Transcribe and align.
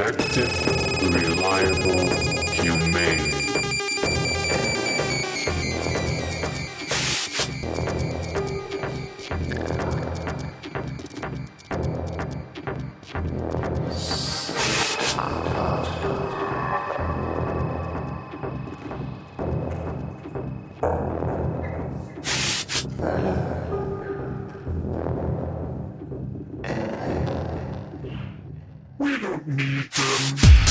effective, 0.00 1.12
reliable, 1.12 2.08
humane. 2.52 3.39
Civilizations, 29.00 29.46
men 29.46 29.90
safely 29.90 30.36
inside 30.36 30.69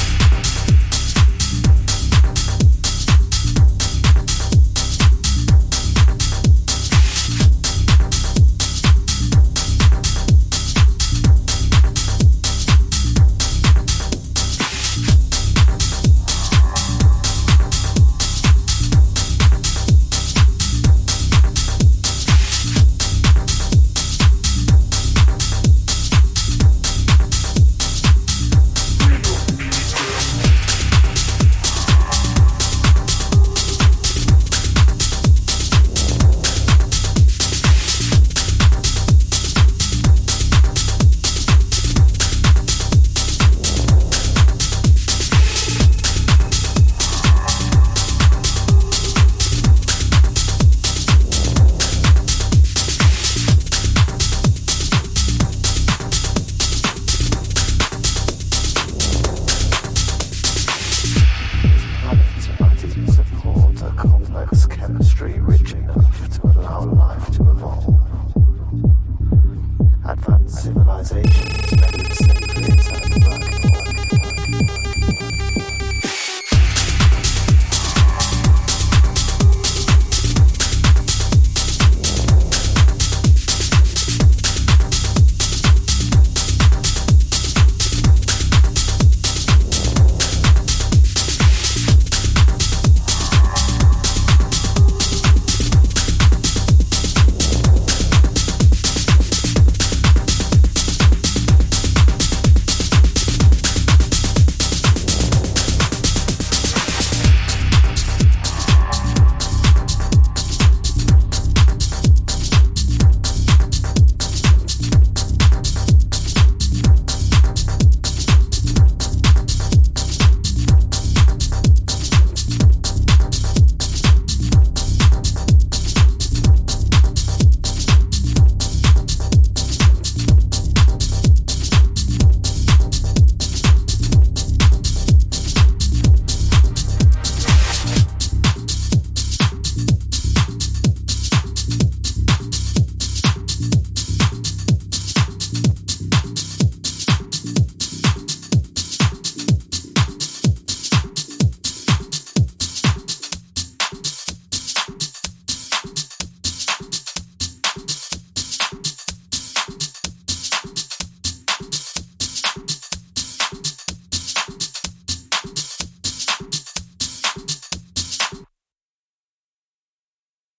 hole. 70.30 72.39